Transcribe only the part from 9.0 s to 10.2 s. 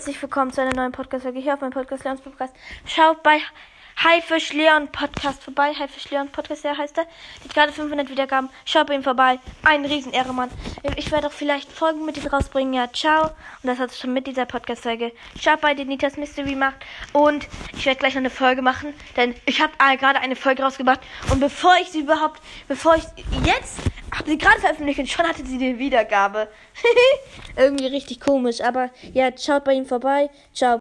vorbei. Ein riesen